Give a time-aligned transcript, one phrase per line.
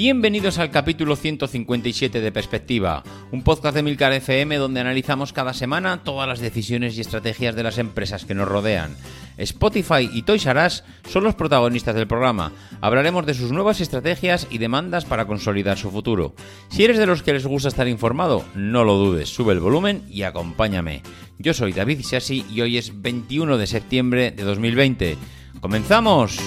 [0.00, 3.02] Bienvenidos al capítulo 157 de Perspectiva,
[3.32, 7.64] un podcast de Milcar FM donde analizamos cada semana todas las decisiones y estrategias de
[7.64, 8.96] las empresas que nos rodean.
[9.38, 12.52] Spotify y Toys R Us son los protagonistas del programa.
[12.80, 16.32] Hablaremos de sus nuevas estrategias y demandas para consolidar su futuro.
[16.68, 20.04] Si eres de los que les gusta estar informado, no lo dudes, sube el volumen
[20.08, 21.02] y acompáñame.
[21.40, 25.16] Yo soy David Isasi y hoy es 21 de septiembre de 2020.
[25.60, 26.38] ¡Comenzamos!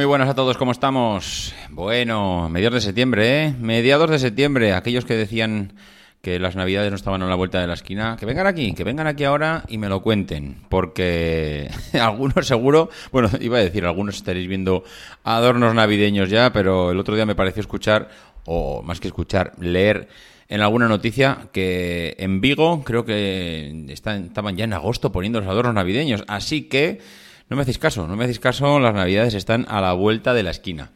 [0.00, 1.54] Muy buenas a todos, ¿cómo estamos?
[1.68, 3.54] Bueno, mediados de septiembre, ¿eh?
[3.60, 5.74] Mediados de septiembre, aquellos que decían
[6.22, 8.82] que las navidades no estaban a la vuelta de la esquina, que vengan aquí, que
[8.82, 11.68] vengan aquí ahora y me lo cuenten, porque
[12.00, 14.84] algunos seguro, bueno, iba a decir, algunos estaréis viendo
[15.22, 18.08] adornos navideños ya, pero el otro día me pareció escuchar,
[18.46, 20.08] o más que escuchar, leer
[20.48, 25.48] en alguna noticia que en Vigo creo que están, estaban ya en agosto poniendo los
[25.50, 27.00] adornos navideños, así que...
[27.50, 30.44] No me hacéis caso, no me hacéis caso, las navidades están a la vuelta de
[30.44, 30.92] la esquina.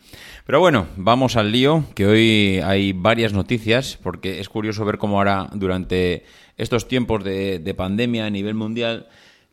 [0.46, 5.18] Pero bueno, vamos al lío, que hoy hay varias noticias, porque es curioso ver cómo
[5.18, 6.24] ahora, durante
[6.56, 9.08] estos tiempos de, de pandemia a nivel mundial,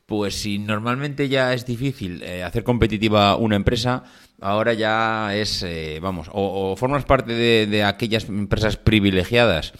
[0.05, 4.03] pues si normalmente ya es difícil eh, hacer competitiva una empresa,
[4.39, 9.73] ahora ya es, eh, vamos, o, formas parte de, de aquellas empresas privilegiadas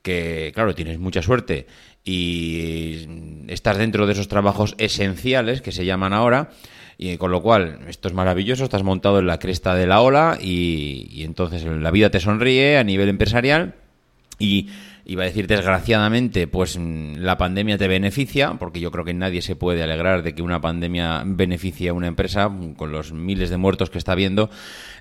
[0.00, 1.66] que, claro, tienes mucha suerte
[2.04, 3.06] y
[3.48, 6.50] estás dentro de esos trabajos esenciales que se llaman ahora,
[6.98, 10.38] y con lo cual esto es maravilloso, estás montado en la cresta de la ola
[10.40, 13.74] y, y entonces la vida te sonríe a nivel empresarial
[14.38, 14.68] y
[15.04, 19.42] iba a decir desgraciadamente, pues mm, la pandemia te beneficia, porque yo creo que nadie
[19.42, 23.50] se puede alegrar de que una pandemia beneficie a una empresa mm, con los miles
[23.50, 24.50] de muertos que está viendo.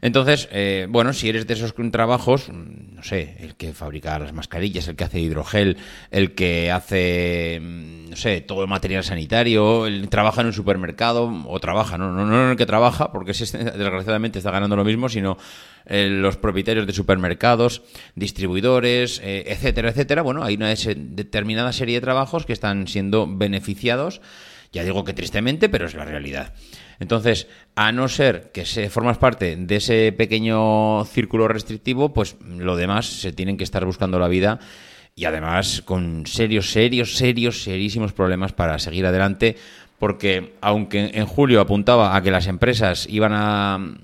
[0.01, 4.33] Entonces, eh, bueno, si eres de esos trabajos, mm, no sé, el que fabrica las
[4.33, 5.77] mascarillas, el que hace hidrogel,
[6.09, 11.59] el que hace, no sé, todo el material sanitario, el trabaja en un supermercado, o
[11.59, 15.37] trabaja, no, no, no el que trabaja, porque desgraciadamente está ganando lo mismo, sino
[15.85, 17.81] eh, los propietarios de supermercados,
[18.15, 20.21] distribuidores, eh, etcétera, etcétera.
[20.21, 24.21] Bueno, hay una determinada serie de trabajos que están siendo beneficiados.
[24.73, 26.53] Ya digo que tristemente, pero es la realidad.
[26.99, 32.75] Entonces, a no ser que se formas parte de ese pequeño círculo restrictivo, pues lo
[32.75, 34.59] demás se tienen que estar buscando la vida
[35.15, 39.57] y además con serios, serios, serios, serísimos problemas para seguir adelante,
[39.99, 43.95] porque aunque en julio apuntaba a que las empresas iban a,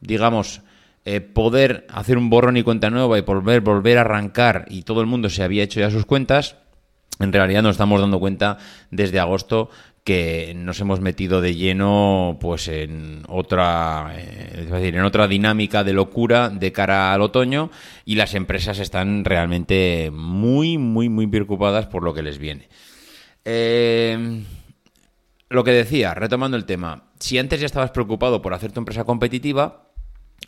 [0.00, 0.60] digamos,
[1.08, 5.00] eh, poder hacer un borrón y cuenta nueva y volver, volver a arrancar y todo
[5.00, 6.56] el mundo se había hecho ya sus cuentas,
[7.20, 8.58] en realidad nos estamos dando cuenta
[8.90, 9.70] desde agosto
[10.02, 15.84] que nos hemos metido de lleno pues en otra eh, es decir, en otra dinámica
[15.84, 17.70] de locura de cara al otoño
[18.04, 22.68] y las empresas están realmente muy muy muy preocupadas por lo que les viene.
[23.44, 24.42] Eh,
[25.50, 29.04] lo que decía, retomando el tema, si antes ya estabas preocupado por hacer tu empresa
[29.04, 29.85] competitiva,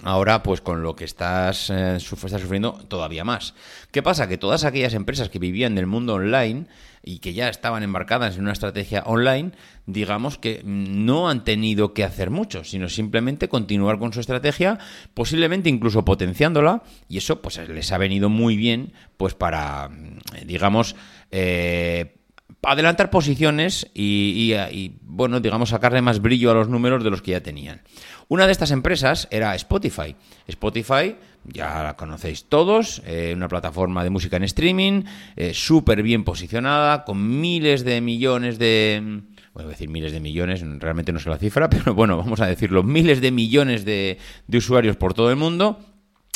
[0.04, 3.54] Ahora, pues con lo que estás, eh, estás sufriendo todavía más.
[3.90, 4.28] ¿Qué pasa?
[4.28, 6.66] Que todas aquellas empresas que vivían del mundo online
[7.02, 9.52] y que ya estaban embarcadas en una estrategia online,
[9.86, 14.78] digamos que mm, no han tenido que hacer mucho, sino simplemente continuar con su estrategia,
[15.14, 20.94] posiblemente incluso potenciándola, y eso pues les ha venido muy bien, pues para, mm, digamos,
[21.32, 22.17] eh,
[22.62, 27.22] adelantar posiciones y, y, y, bueno, digamos, sacarle más brillo a los números de los
[27.22, 27.82] que ya tenían.
[28.28, 30.14] Una de estas empresas era Spotify.
[30.46, 35.04] Spotify, ya la conocéis todos, eh, una plataforma de música en streaming,
[35.36, 39.22] eh, súper bien posicionada, con miles de millones de...
[39.54, 42.82] Bueno, decir miles de millones, realmente no sé la cifra, pero bueno, vamos a decirlo,
[42.82, 44.18] miles de millones de
[44.52, 45.80] usuarios por todo el mundo.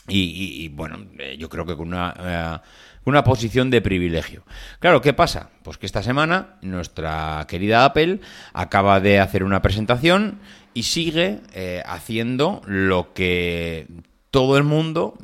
[0.09, 2.59] Y, y, y bueno, eh, yo creo que con una, eh,
[3.05, 4.43] una posición de privilegio.
[4.81, 5.51] Claro, ¿qué pasa?
[5.63, 8.21] Pues que esta semana nuestra querida Apple
[8.53, 10.41] acaba de hacer una presentación
[10.75, 13.87] y sigue eh, haciendo lo que
[14.31, 15.19] todo el mundo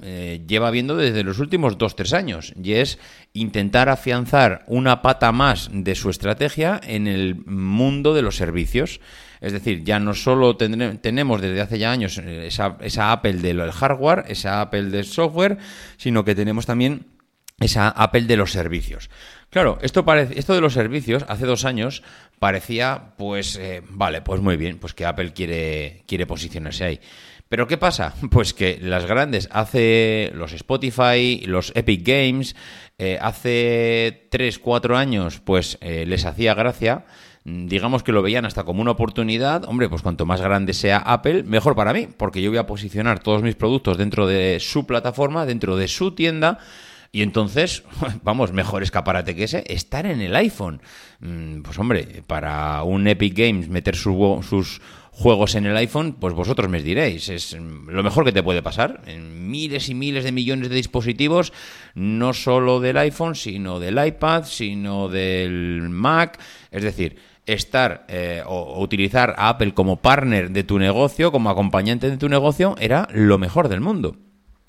[0.46, 2.98] lleva viendo desde los últimos dos, tres años, y es
[3.32, 9.00] intentar afianzar una pata más de su estrategia en el mundo de los servicios.
[9.40, 13.70] Es decir, ya no solo tenemos desde hace ya años eh, esa, esa Apple del
[13.70, 15.58] hardware, esa Apple del software,
[15.96, 17.06] sino que tenemos también
[17.60, 19.10] esa Apple de los servicios.
[19.50, 22.02] Claro, esto, esto de los servicios hace dos años
[22.38, 27.00] parecía, pues, eh, vale, pues muy bien, pues que Apple quiere, quiere posicionarse ahí.
[27.48, 28.14] Pero ¿qué pasa?
[28.30, 32.54] Pues que las grandes, hace los Spotify, los Epic Games,
[32.98, 37.06] eh, hace 3, 4 años, pues les hacía gracia,
[37.66, 41.42] digamos que lo veían hasta como una oportunidad, hombre, pues cuanto más grande sea Apple,
[41.44, 45.46] mejor para mí, porque yo voy a posicionar todos mis productos dentro de su plataforma,
[45.46, 46.58] dentro de su tienda,
[47.10, 47.84] y entonces,
[48.22, 50.80] vamos, mejor escaparate que ese, estar en el iPhone.
[51.20, 54.80] Mm, Pues hombre, para un Epic Games meter su- sus
[55.10, 58.62] juegos en el iPhone, pues vosotros me diréis, es mm, lo mejor que te puede
[58.62, 59.00] pasar.
[59.06, 61.52] En miles y miles de millones de dispositivos,
[61.94, 66.38] no solo del iPhone, sino del iPad, sino del Mac,
[66.70, 67.16] es decir,
[67.48, 72.28] estar eh, o, utilizar a Apple como partner de tu negocio, como acompañante de tu
[72.28, 74.16] negocio, era lo mejor del mundo.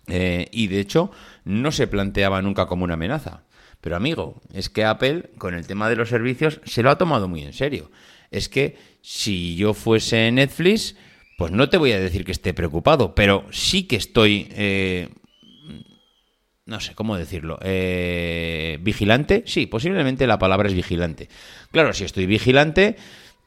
[0.08, 1.12] Eh, y de hecho,
[1.44, 3.44] no se planteaba nunca como una amenaza.
[3.82, 7.28] Pero amigo, es que Apple, con el tema de los servicios, se lo ha tomado
[7.28, 7.92] muy en serio.
[8.32, 10.96] Es que si yo fuese Netflix,
[11.38, 15.10] pues no te voy a decir que esté preocupado, pero sí que estoy, eh,
[16.70, 19.44] no sé cómo decirlo, eh, vigilante.
[19.46, 21.28] Sí, posiblemente la palabra es vigilante.
[21.72, 22.96] Claro, si estoy vigilante,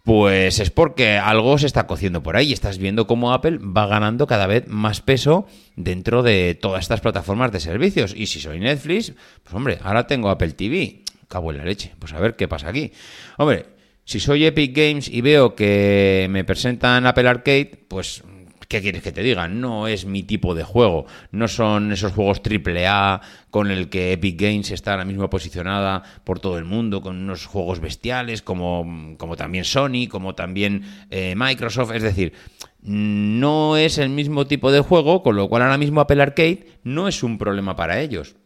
[0.02, 2.52] pues es porque algo se está cociendo por ahí.
[2.52, 5.46] Estás viendo cómo Apple va ganando cada vez más peso
[5.76, 8.12] dentro de todas estas plataformas de servicios.
[8.16, 9.14] Y si soy Netflix,
[9.44, 11.04] pues hombre, ahora tengo Apple TV.
[11.28, 11.94] Cabo en la leche.
[11.98, 12.92] Pues a ver qué pasa aquí.
[13.38, 13.66] Hombre,
[14.04, 18.24] si soy Epic Games y veo que me presentan Apple Arcade, pues
[18.72, 19.48] ¿Qué quieres que te diga?
[19.48, 21.04] No es mi tipo de juego.
[21.30, 23.20] No son esos juegos AAA
[23.50, 27.44] con el que Epic Games está ahora mismo posicionada por todo el mundo, con unos
[27.44, 31.92] juegos bestiales como, como también Sony, como también eh, Microsoft.
[31.92, 32.32] Es decir,
[32.80, 37.08] no es el mismo tipo de juego, con lo cual ahora mismo Apple Arcade no
[37.08, 38.36] es un problema para ellos.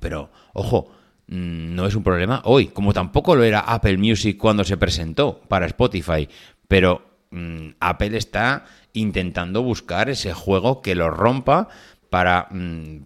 [0.00, 0.90] Pero, ojo,
[1.28, 5.40] mm, no es un problema hoy, como tampoco lo era Apple Music cuando se presentó
[5.48, 6.28] para Spotify.
[6.68, 11.68] Pero mm, Apple está intentando buscar ese juego que lo rompa
[12.10, 13.04] para mm,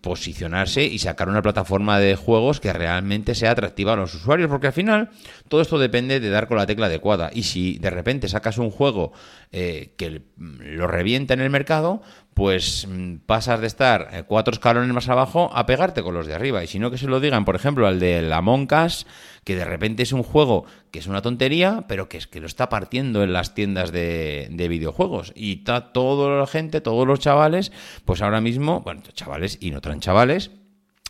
[0.00, 4.68] posicionarse y sacar una plataforma de juegos que realmente sea atractiva a los usuarios, porque
[4.68, 5.10] al final
[5.48, 7.30] todo esto depende de dar con la tecla adecuada.
[7.32, 9.12] Y si de repente sacas un juego
[9.52, 12.02] eh, que mm, lo revienta en el mercado,
[12.38, 16.34] pues mm, pasas de estar eh, cuatro escalones más abajo a pegarte con los de
[16.34, 16.62] arriba.
[16.62, 19.08] Y si no que se lo digan, por ejemplo, al de la Moncas,
[19.42, 22.46] que de repente es un juego que es una tontería, pero que es que lo
[22.46, 25.32] está partiendo en las tiendas de, de videojuegos.
[25.34, 27.72] Y está toda la gente, todos los chavales,
[28.04, 30.52] pues ahora mismo, bueno, chavales y no tan chavales,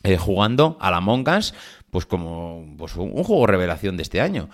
[0.05, 1.53] eh, jugando a la Mongas,
[1.91, 4.49] pues como pues un, un juego revelación de este año.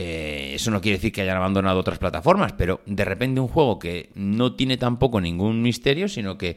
[0.00, 3.80] Eh, eso no quiere decir que hayan abandonado otras plataformas, pero de repente un juego
[3.80, 6.56] que no tiene tampoco ningún misterio, sino que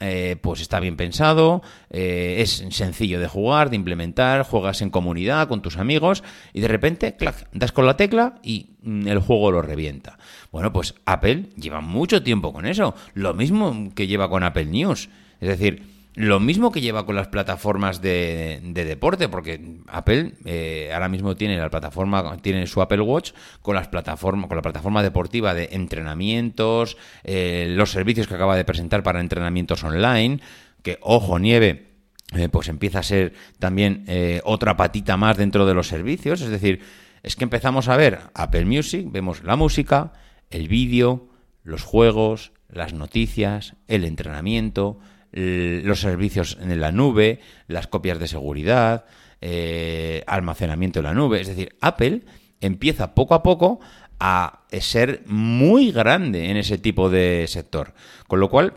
[0.00, 5.46] eh, pues está bien pensado, eh, es sencillo de jugar, de implementar, juegas en comunidad
[5.46, 9.52] con tus amigos y de repente, clac, das con la tecla y mm, el juego
[9.52, 10.18] lo revienta.
[10.50, 15.10] Bueno, pues Apple lleva mucho tiempo con eso, lo mismo que lleva con Apple News.
[15.40, 20.90] Es decir, lo mismo que lleva con las plataformas de, de deporte, porque Apple eh,
[20.92, 23.32] ahora mismo tiene la plataforma, tiene su Apple Watch
[23.62, 28.64] con las plataformas, con la plataforma deportiva de entrenamientos, eh, los servicios que acaba de
[28.64, 30.40] presentar para entrenamientos online,
[30.82, 31.90] que ojo nieve.
[32.32, 36.40] eh, pues empieza a ser también eh, otra patita más dentro de los servicios.
[36.40, 36.80] Es decir,
[37.22, 40.12] es que empezamos a ver Apple Music, vemos la música,
[40.50, 41.28] el vídeo,
[41.62, 44.98] los juegos, las noticias, el entrenamiento,
[45.32, 49.04] los servicios en la nube, las copias de seguridad,
[49.40, 51.40] eh, almacenamiento en la nube.
[51.40, 52.22] Es decir, Apple
[52.60, 53.80] empieza poco a poco
[54.18, 57.94] a ser muy grande en ese tipo de sector.
[58.26, 58.74] Con lo cual,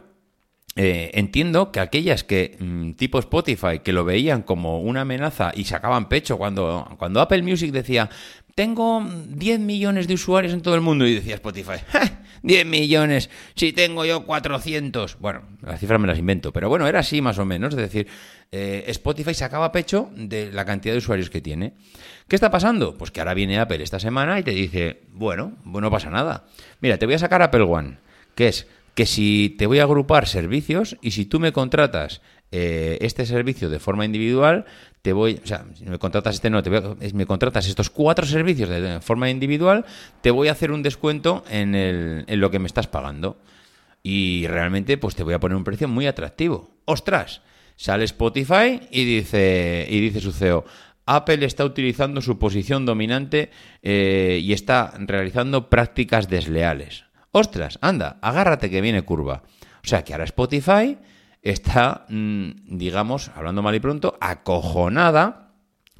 [0.75, 5.65] eh, entiendo que aquellas que, mm, tipo Spotify, que lo veían como una amenaza y
[5.65, 8.09] sacaban pecho cuando, cuando Apple Music decía,
[8.55, 13.29] tengo 10 millones de usuarios en todo el mundo, y decía Spotify, "Ja, 10 millones,
[13.55, 15.17] si tengo yo 400.
[15.19, 18.07] Bueno, las cifras me las invento, pero bueno, era así más o menos, es decir,
[18.51, 21.73] eh, Spotify sacaba pecho de la cantidad de usuarios que tiene.
[22.27, 22.97] ¿Qué está pasando?
[22.97, 26.45] Pues que ahora viene Apple esta semana y te dice, bueno, pues no pasa nada.
[26.81, 27.97] Mira, te voy a sacar Apple One,
[28.35, 32.21] que es que si te voy a agrupar servicios y si tú me contratas
[32.55, 34.65] eh, este servicio de forma individual,
[35.01, 38.27] te voy, o sea, si me contratas este no, te voy me contratas estos cuatro
[38.27, 39.85] servicios de forma individual,
[40.21, 43.39] te voy a hacer un descuento en, el, en lo que me estás pagando.
[44.03, 46.69] y realmente pues te voy a poner un precio muy atractivo.
[46.85, 47.41] ¡Ostras!
[47.75, 50.63] Sale Spotify y dice, y dice su CEO,
[51.07, 53.49] Apple está utilizando su posición dominante
[53.81, 57.05] eh, y está realizando prácticas desleales.
[57.31, 57.79] ¡Ostras!
[57.81, 59.41] Anda, agárrate que viene curva.
[59.83, 60.99] O sea que ahora Spotify
[61.43, 65.51] está, mm, digamos, hablando mal y pronto, acojonada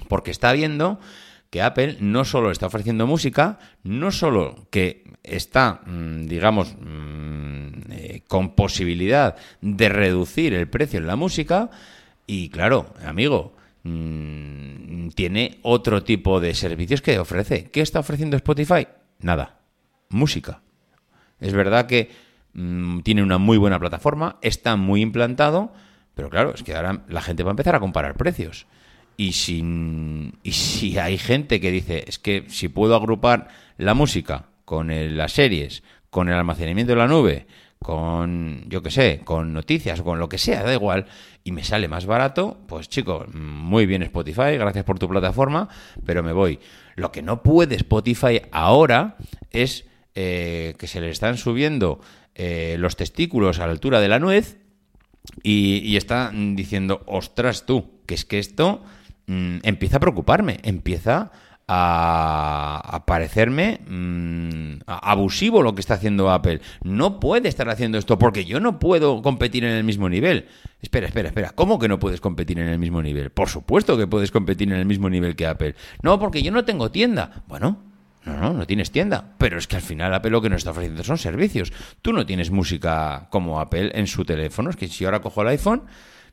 [0.07, 0.99] porque está viendo
[1.49, 8.23] que Apple no solo está ofreciendo música, no solo que está, mm, digamos, mm, eh,
[8.27, 11.69] con posibilidad de reducir el precio en la música,
[12.25, 13.53] y claro, amigo,
[15.13, 17.69] tiene otro tipo de servicios que ofrece.
[17.69, 18.87] ¿Qué está ofreciendo Spotify?
[19.19, 19.59] Nada,
[20.09, 20.61] música.
[21.41, 22.09] Es verdad que
[22.53, 25.73] mm, tiene una muy buena plataforma, está muy implantado,
[26.15, 28.67] pero claro, es que ahora la gente va a empezar a comparar precios.
[29.15, 35.33] Y si, hay gente que dice, es que si puedo agrupar la música con las
[35.33, 37.45] series, con el almacenamiento de la nube,
[37.79, 41.05] con, yo qué sé, con noticias, con lo que sea, da igual,
[41.43, 45.69] y me sale más barato, pues chico, muy bien Spotify, gracias por tu plataforma,
[46.05, 46.59] pero me voy.
[46.95, 49.17] Lo que no puede Spotify ahora
[49.51, 51.99] es eh, que se le están subiendo
[52.35, 54.57] eh, los testículos a la altura de la nuez
[55.41, 58.83] y, está diciendo, ostras tú, que es que esto
[59.27, 61.31] mm, empieza a preocuparme, empieza
[61.67, 66.61] a, parecerme mm, abusivo lo que está haciendo Apple.
[66.83, 70.47] No puede estar haciendo esto porque yo no puedo competir en el mismo nivel.
[70.81, 71.51] Espera, espera, espera.
[71.51, 73.29] ¿Cómo que no puedes competir en el mismo nivel?
[73.29, 75.75] Por supuesto que puedes competir en el mismo nivel que Apple.
[76.01, 77.43] No, porque yo no tengo tienda.
[77.47, 77.92] Bueno,
[78.25, 79.35] no, no, no tienes tienda.
[79.37, 81.73] Pero es que al final Apple lo que nos está ofreciendo son servicios.
[82.01, 84.69] Tú no tienes música como Apple en su teléfono.
[84.69, 85.83] Es que si ahora cojo el iPhone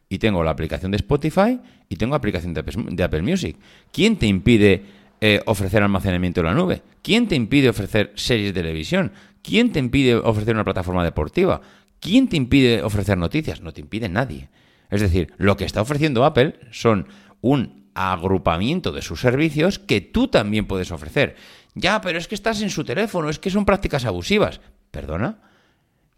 [0.08, 3.56] y tengo la aplicación de Spotify y tengo aplicación de Apple, Music.
[3.92, 4.84] ¿Quién te impide
[5.20, 6.82] eh, ofrecer almacenamiento en la nube?
[7.02, 9.12] ¿Quién te impide ofrecer series de televisión?
[9.42, 11.60] ¿Quién te impide ofrecer una plataforma deportiva?
[12.00, 13.60] ¿Quién te impide ofrecer noticias?
[13.60, 14.48] No te impide nadie.
[14.90, 17.06] Es decir, lo que está ofreciendo Apple son
[17.40, 21.36] un agrupamiento de sus servicios que tú también puedes ofrecer.
[21.74, 24.60] Ya, pero es que estás en su teléfono, es que son prácticas abusivas.
[24.90, 25.38] ¿Perdona?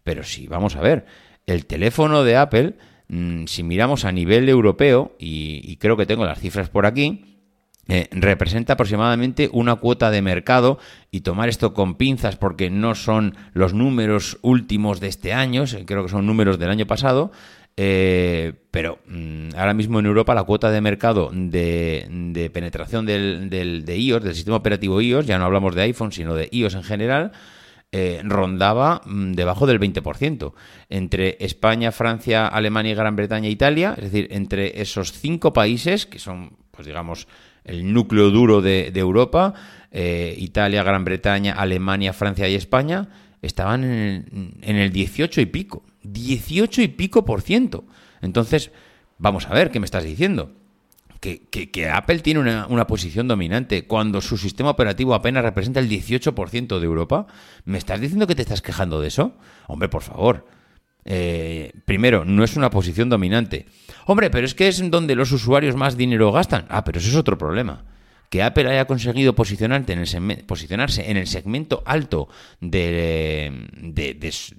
[0.03, 1.05] Pero sí, vamos a ver,
[1.45, 2.75] el teléfono de Apple,
[3.07, 7.39] mm, si miramos a nivel europeo, y, creo que tengo las cifras por aquí,
[7.87, 10.79] eh, representa aproximadamente una cuota de mercado
[11.11, 15.83] y tomar esto con pinzas porque no son los números últimos de este año, eh,
[15.85, 17.31] creo que son números del año pasado,
[17.75, 23.49] eh, pero mm, ahora mismo en Europa la cuota de mercado de, de penetración del,
[23.49, 26.83] de iOS, del sistema operativo iOS, ya no hablamos de iPhone, sino de iOS en
[26.83, 27.31] general,
[27.91, 30.53] eh, rondaba mm, debajo del 20%.
[30.89, 36.17] Entre España, Francia, Alemania, Gran Bretaña e Italia, es decir, entre esos cinco países, que
[36.19, 37.27] son, pues digamos,
[37.63, 39.53] el núcleo duro de, de Europa,
[39.91, 43.09] eh, Italia, Gran Bretaña, Alemania, Francia y España,
[43.43, 45.83] estaban en el, en el 18 y pico.
[46.03, 47.85] 18 y pico por ciento.
[48.21, 48.71] Entonces,
[49.19, 50.51] vamos a ver, ¿qué me estás diciendo?
[51.23, 56.79] que, Apple tiene una, una posición dominante cuando su sistema operativo apenas representa el 18%
[56.79, 57.27] de Europa.
[57.65, 59.37] ¿Me estás diciendo que te estás quejando de eso?
[59.67, 60.45] Hombre, por favor.
[61.05, 63.67] Eh, primero, no es una posición dominante.
[64.05, 66.65] Hombre, pero es que es donde los usuarios más dinero gastan.
[66.69, 67.85] Ah, pero eso es otro problema.
[68.33, 73.69] Que Apple haya conseguido posicionarse en el segmento alto de,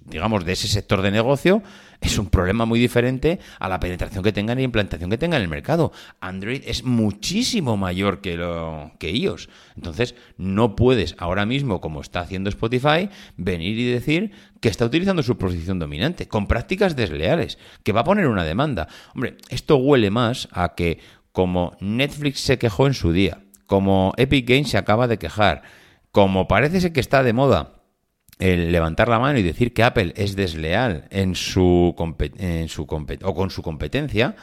[0.05, 1.61] digamos, de ese sector de negocio
[2.01, 5.47] es un problema muy diferente a la penetración que tengan y implantación que tengan en
[5.47, 5.91] el mercado.
[6.21, 9.49] Android es muchísimo mayor que, lo, que iOS.
[9.75, 15.25] Entonces, no puedes ahora mismo, como está haciendo Spotify, venir y decir que está utilizando
[15.25, 18.87] su posición dominante, con prácticas desleales, que va a poner una demanda.
[19.17, 21.01] Hombre, esto huele más a que
[21.33, 25.63] como Netflix se quejó en su día, como Epic Games se acaba de quejar,
[26.13, 27.75] como parece ser que está de moda
[28.39, 31.95] el levantar la mano y decir que Apple es desleal en su,
[32.39, 32.83] en su
[33.23, 34.37] o con su competencia,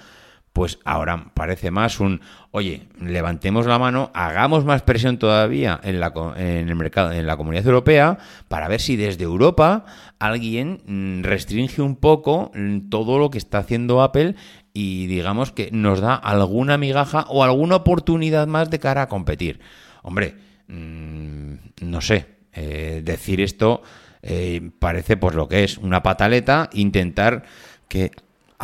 [0.54, 6.12] pues ahora parece más un, oye, levantemos la mano, hagamos más presión todavía en la,
[6.36, 8.18] en el mercado, en la comunidad europea,
[8.50, 9.86] para ver si desde Europa
[10.20, 14.36] alguien mm, restringe un poco mm, todo lo que está haciendo Apple
[14.74, 19.62] y digamos que nos da alguna migaja o alguna oportunidad más de cara a competir.
[20.04, 20.36] Hombre,
[20.68, 23.82] mm, no sé, eh, decir esto
[24.22, 27.44] eh, parece pues lo que es una pataleta, intentar
[27.88, 28.12] que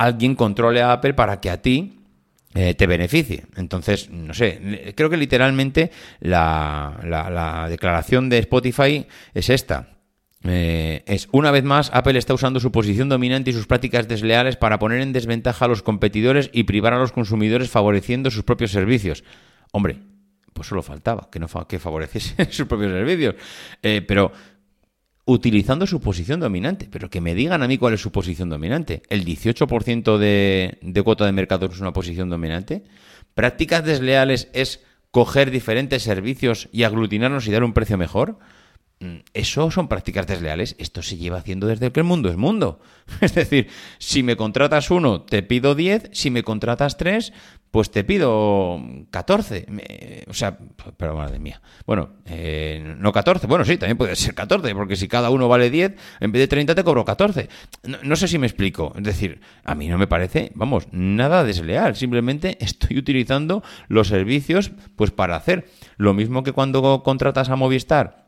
[0.05, 1.99] alguien controle a Apple para que a ti
[2.53, 3.45] eh, te beneficie.
[3.55, 9.89] Entonces, no sé, creo que literalmente la, la- la declaración de Spotify es esta.
[10.43, 14.55] Eh, es una vez más Apple está usando su posición dominante y sus prácticas desleales
[14.55, 18.71] para poner en desventaja a los competidores y privar a los consumidores favoreciendo sus propios
[18.71, 19.23] servicios.
[19.71, 19.97] Hombre,
[20.53, 23.35] pues solo faltaba que no que favoreciese sus propios servicios.
[23.81, 24.31] Eh, pero
[25.27, 26.87] utilizando su posición dominante.
[26.89, 29.03] Pero que me digan a mí cuál es su posición dominante.
[29.09, 32.83] ¿El 18% de, cuota de mercado es una posición dominante?
[33.35, 38.39] ¿Prácticas desleales es coger diferentes servicios y aglutinarnos y dar un precio mejor?
[38.99, 40.75] Mm, Eso son prácticas desleales.
[40.79, 42.79] Esto se lleva haciendo desde que el mundo es mundo.
[43.21, 43.67] Es decir,
[43.99, 46.09] si me contratas uno, te pido 10.
[46.13, 47.33] Si me contratas tres,
[47.71, 48.79] pues te pido
[49.11, 49.65] 14.
[49.69, 50.57] Me- o sea,
[50.97, 51.61] pero madre mía.
[51.85, 53.47] Bueno, eh, no 14.
[53.47, 56.47] Bueno, sí, también puede ser 14, porque si cada uno vale 10, en vez de
[56.47, 57.49] 30 te cobro 14.
[57.83, 58.93] No, no sé si me explico.
[58.95, 61.95] Es decir, a mí no me parece, vamos, nada desleal.
[61.95, 68.26] Simplemente estoy utilizando los servicios pues para hacer lo mismo que cuando contratas a Movistar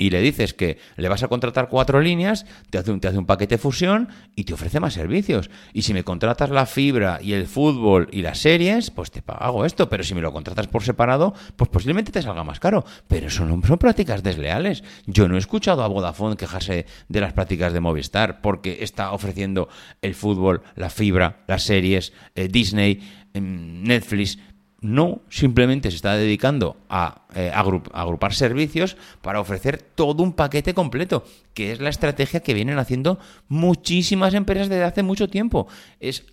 [0.00, 3.18] y le dices que le vas a contratar cuatro líneas, te hace, un, te hace
[3.18, 5.50] un paquete fusión y te ofrece más servicios.
[5.74, 9.66] Y si me contratas la fibra y el fútbol y las series, pues te pago
[9.66, 9.90] esto.
[9.90, 12.86] Pero si me lo contratas por separado, pues posiblemente te salga más caro.
[13.08, 14.82] Pero eso no son prácticas desleales.
[15.04, 19.68] Yo no he escuchado a Vodafone quejarse de las prácticas de Movistar porque está ofreciendo
[20.00, 23.00] el fútbol, la fibra, las series, eh, Disney,
[23.34, 24.38] em, Netflix.
[24.82, 30.72] No, simplemente se está dedicando a eh, agru- agrupar servicios para ofrecer todo un paquete
[30.72, 31.22] completo,
[31.52, 33.18] que es la estrategia que vienen haciendo
[33.48, 35.68] muchísimas empresas desde hace mucho tiempo.
[36.00, 36.24] Es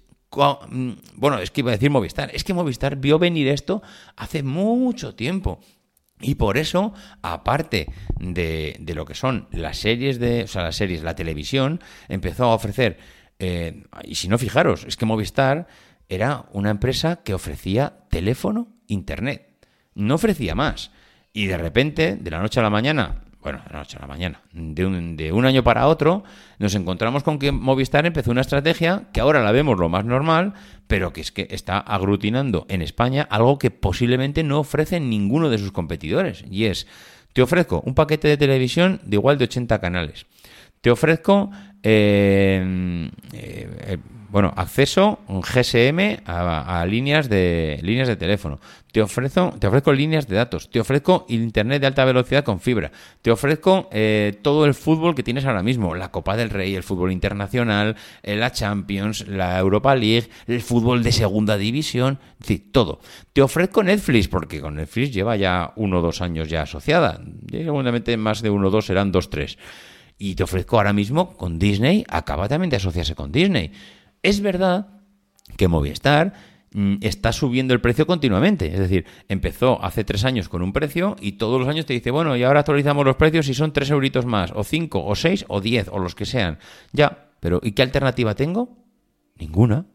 [0.70, 3.82] mm, bueno, es que iba a decir Movistar, es que Movistar vio venir esto
[4.16, 5.60] hace mucho tiempo.
[6.22, 7.88] Y por eso, aparte
[8.20, 12.46] de, de lo que son las series de, o sea, las series, la televisión, empezó
[12.46, 12.98] a ofrecer,
[13.40, 15.68] eh, y si no fijaros, es que Movistar
[16.10, 19.48] era una empresa que ofrecía teléfono, internet,
[19.96, 20.92] no ofrecía más.
[21.34, 24.08] Y de repente, de la noche a la mañana, bueno, de la noche a la
[24.08, 26.24] mañana, de un, de un año para otro,
[26.60, 30.54] nos encontramos con que Movistar empezó una estrategia que ahora la vemos lo más normal,
[30.88, 35.60] pero que es que está aglutinando en España algo que posiblemente no ofrece ninguno de
[35.60, 36.44] sus competidores.
[36.50, 36.88] Y es,
[37.34, 40.26] te ofrezco un paquete de televisión de igual de 80 canales.
[40.82, 41.52] Te ofrezco
[41.84, 43.98] eh, eh,
[44.30, 48.60] bueno, acceso un GSM a, líneas de líneas de teléfono.
[48.92, 50.70] Te ofrezco, te ofrezco líneas de datos.
[50.70, 52.92] Te ofrezco internet de alta velocidad con fibra.
[53.22, 56.84] Te ofrezco eh, todo el fútbol que tienes ahora mismo: la Copa del Rey, el
[56.84, 62.72] fútbol internacional, eh, la Champions, la Europa League, el fútbol de segunda división, es decir,
[62.72, 63.00] todo.
[63.34, 67.22] Te ofrezco Netflix porque con Netflix lleva ya uno o dos años ya asociada.
[67.50, 69.58] Seguramente más de uno o dos serán dos tres.
[70.20, 73.72] Y te ofrezco ahora mismo con Disney, acaba también de asociarse con Disney.
[74.28, 74.88] Es verdad
[75.56, 76.34] que Movistar
[76.74, 78.68] mm, está subiendo el precio continuamente.
[78.74, 82.12] Es decir, empezó hace tres años con un precio y todos los años te dice,
[82.12, 85.46] bueno, y ahora actualizamos los precios y son tres euritos más, o cinco, o seis,
[85.48, 86.60] o diez, o los que sean.
[86.92, 88.78] Ya, pero ¿y qué alternativa tengo?
[89.40, 89.86] Ninguna.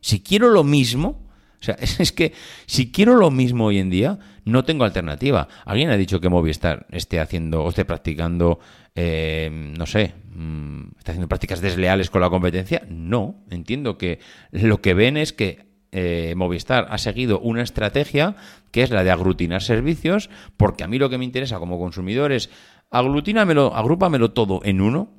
[0.00, 1.27] Si quiero lo mismo,
[1.60, 2.32] o sea, es, es que
[2.66, 5.48] si quiero lo mismo hoy en día, no tengo alternativa.
[5.64, 8.58] ¿Alguien ha dicho que Movistar esté haciendo o esté practicando,
[8.94, 12.82] eh, no sé, mm, está haciendo prácticas desleales con la competencia?
[12.88, 18.36] No, entiendo que lo que ven es que eh, Movistar ha seguido una estrategia
[18.70, 22.32] que es la de aglutinar servicios, porque a mí lo que me interesa como consumidor
[22.32, 22.50] es
[22.90, 25.17] aglutínamelo, agrúpamelo todo en uno,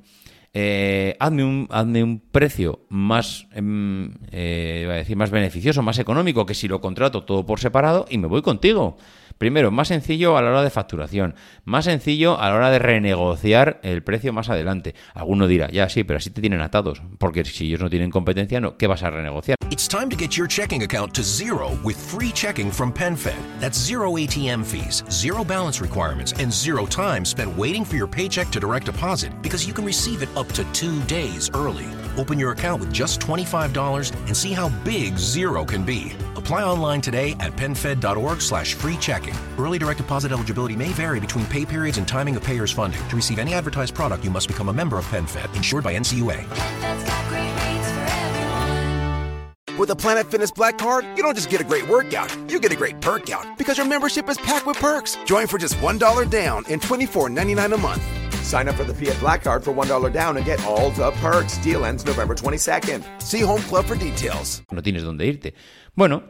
[0.52, 6.46] eh, hazme, un, hazme un precio más, em, eh, a decir, más beneficioso, más económico
[6.46, 8.96] que si lo contrato todo por separado y me voy contigo.
[9.40, 13.80] Primero, más sencillo a la hora de facturación, más sencillo a la hora de renegociar
[13.82, 14.94] el precio más adelante.
[15.14, 18.60] Alguno dirá, ya sí, pero así te tienen atados, porque si ellos no tienen competencia,
[18.60, 19.56] no, ¿qué vas a renegociar?
[19.70, 23.32] It's time to get your checking account to zero with free checking from PenFed.
[23.60, 28.50] That's zero ATM fees, zero balance requirements, and zero time spent waiting for your paycheck
[28.50, 31.86] to direct deposit because you can receive it up to two days early.
[32.18, 36.12] Open your account with just $25 and see how big zero can be.
[36.36, 39.29] Apply online today at penfed.org slash free checking.
[39.58, 43.00] Early direct deposit eligibility may vary between pay periods and timing of payer's funding.
[43.08, 46.36] To receive any advertised product, you must become a member of PenFed, insured by NCUA.
[46.44, 49.78] PenFed's got great rates for everyone.
[49.78, 52.72] With a Planet Fitness Black Card, you don't just get a great workout, you get
[52.72, 55.16] a great perk out because your membership is packed with perks.
[55.24, 58.02] Join for just $1 down and $24.99 a month.
[58.44, 61.56] Sign up for the Fiat Black Card for $1 down and get all the perks.
[61.58, 63.22] Deal ends November 22nd.
[63.22, 64.62] See Home Club for details.
[64.72, 65.54] no tienes dónde irte.
[65.94, 66.22] Bueno,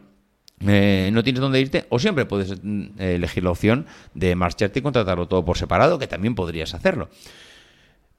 [0.66, 4.82] eh, no tienes dónde irte, o siempre puedes mm, elegir la opción de marcharte y
[4.82, 7.08] contratarlo todo por separado, que también podrías hacerlo.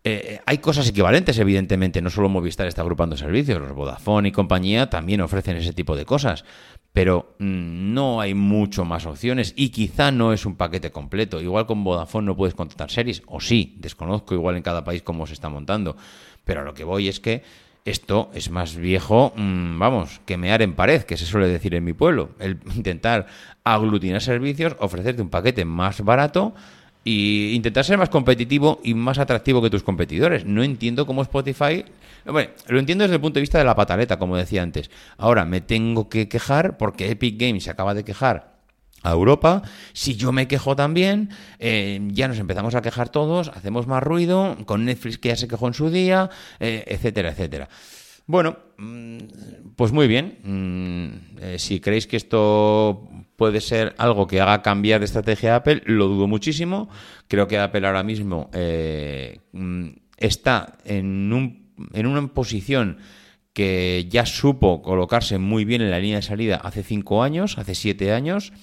[0.03, 4.89] Eh, hay cosas equivalentes, evidentemente, no solo Movistar está agrupando servicios, los Vodafone y compañía
[4.89, 6.43] también ofrecen ese tipo de cosas,
[6.91, 11.39] pero mm, no hay mucho más opciones y quizá no es un paquete completo.
[11.39, 15.27] Igual con Vodafone no puedes contratar series, o sí, desconozco igual en cada país cómo
[15.27, 15.95] se está montando,
[16.43, 17.43] pero a lo que voy es que
[17.85, 21.83] esto es más viejo, mm, vamos, que mear en pared, que se suele decir en
[21.83, 22.29] mi pueblo.
[22.39, 23.27] El intentar
[23.63, 26.53] aglutinar servicios, ofrecerte un paquete más barato
[27.03, 30.45] y intentar ser más competitivo y más atractivo que tus competidores.
[30.45, 31.85] No entiendo cómo Spotify...
[32.67, 34.91] Lo entiendo desde el punto de vista de la pataleta, como decía antes.
[35.17, 38.50] Ahora me tengo que quejar porque Epic Games se acaba de quejar
[39.03, 39.61] a Europa.
[39.93, 44.57] Si yo me quejo también, eh, ya nos empezamos a quejar todos, hacemos más ruido,
[44.65, 47.69] con Netflix que ya se quejó en su día, eh, etcétera, etcétera.
[48.27, 49.17] Bueno, mm,
[49.75, 50.37] pues muy bien.
[50.43, 55.57] Mm, eh, si creéis que esto puede ser algo que haga cambiar de estrategia a
[55.57, 56.89] Apple, lo dudo muchísimo.
[57.27, 59.87] Creo que Apple ahora mismo mm,
[60.17, 62.99] está en, un, en una posición
[63.53, 67.75] que ya supo colocarse muy bien en la línea de salida hace cinco años, hace
[67.75, 68.53] siete años.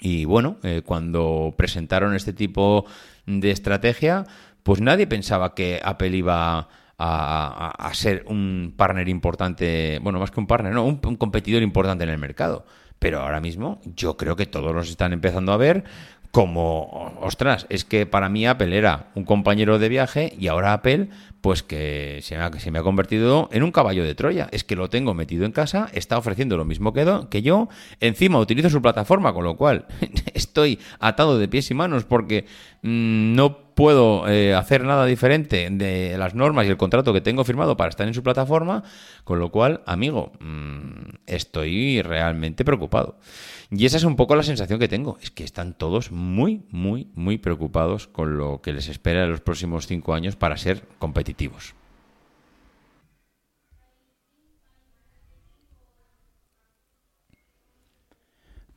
[0.00, 2.86] Y bueno, eh, cuando presentaron este tipo
[3.26, 4.24] de estrategia,
[4.62, 10.46] pues nadie pensaba que Apple iba a, ser un partner importante, bueno, más que un
[10.46, 12.66] partner, no, un, un competidor importante en el mercado.
[12.98, 15.84] Pero ahora mismo yo creo que todos los están empezando a ver
[16.30, 21.08] como, ostras, es que para mí Apple era un compañero de viaje y ahora Apple,
[21.40, 24.48] pues que se me ha, se me ha convertido en un caballo de Troya.
[24.52, 27.68] Es que lo tengo metido en casa, está ofreciendo lo mismo que, do- que yo,
[27.98, 29.86] encima utilizo su plataforma, con lo cual
[30.34, 32.44] estoy atado de pies y manos porque
[32.82, 37.44] mm, no puedo eh, hacer nada diferente de las normas y el contrato que tengo
[37.44, 38.84] firmado para estar en su plataforma,
[39.24, 43.16] con lo cual, amigo, mm, estoy realmente preocupado.
[43.70, 47.08] Y esa es un poco la sensación que tengo, es que están todos muy, muy,
[47.14, 51.74] muy preocupados con lo que les espera en los próximos cinco años para ser competitivos.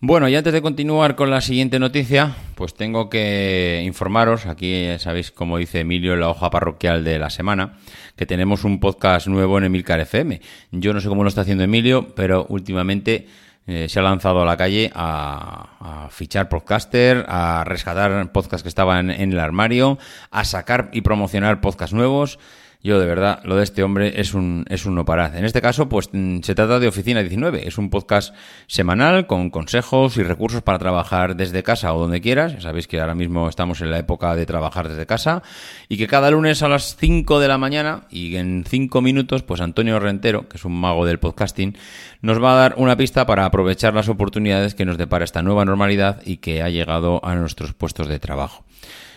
[0.05, 4.99] Bueno, y antes de continuar con la siguiente noticia, pues tengo que informaros, aquí ya
[4.99, 7.77] sabéis, como dice Emilio en la hoja parroquial de la semana,
[8.17, 10.41] que tenemos un podcast nuevo en Emilcar FM.
[10.73, 13.29] Yo no sé cómo lo está haciendo Emilio, pero últimamente
[13.65, 18.67] eh, se ha lanzado a la calle a, a fichar podcaster, a rescatar podcasts que
[18.67, 19.97] estaban en el armario,
[20.31, 22.39] a sacar y promocionar podcasts nuevos.
[22.85, 25.37] Yo, de verdad, lo de este hombre es un, es un no parar.
[25.37, 27.65] En este caso, pues mm, se trata de Oficina 19.
[27.65, 28.35] Es un podcast
[28.67, 32.51] semanal con consejos y recursos para trabajar desde casa o donde quieras.
[32.51, 35.43] Ya sabéis que ahora mismo estamos en la época de trabajar desde casa.
[35.87, 39.61] Y que cada lunes a las 5 de la mañana y en 5 minutos, pues
[39.61, 41.77] Antonio Rentero, que es un mago del podcasting,
[42.21, 45.63] nos va a dar una pista para aprovechar las oportunidades que nos depara esta nueva
[45.63, 48.65] normalidad y que ha llegado a nuestros puestos de trabajo.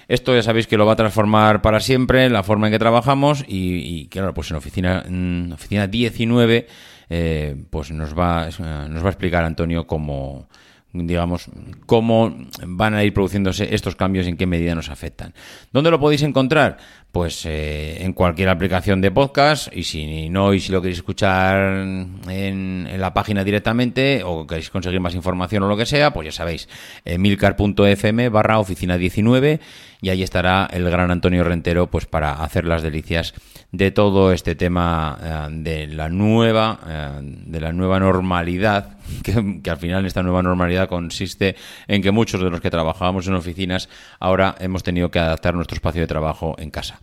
[0.08, 3.44] Esto ya sabéis que lo va a transformar para siempre la forma en que trabajamos
[3.48, 5.04] y, y claro, pues en oficina,
[5.52, 6.66] oficina 19
[7.08, 10.48] eh, pues nos va, eh, nos va a explicar Antonio cómo
[10.92, 11.50] digamos,
[11.84, 12.34] cómo
[12.66, 15.34] van a ir produciéndose estos cambios y en qué medida nos afectan.
[15.72, 16.78] ¿Dónde lo podéis encontrar?
[17.16, 21.56] Pues eh, en cualquier aplicación de podcast y si no, y si lo queréis escuchar
[21.78, 26.26] en, en la página directamente o queréis conseguir más información o lo que sea, pues
[26.26, 26.68] ya sabéis,
[27.06, 29.60] milcar.fm barra oficina 19
[30.00, 33.34] y ahí estará el gran Antonio Rentero pues para hacer las delicias
[33.72, 38.98] de todo este tema eh, de la nueva eh, de la nueva normalidad
[39.62, 41.56] que al final esta nueva normalidad consiste
[41.88, 43.88] en que muchos de los que trabajábamos en oficinas
[44.20, 47.00] ahora hemos tenido que adaptar nuestro espacio de trabajo en casa.